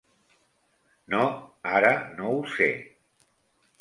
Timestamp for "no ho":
2.17-2.41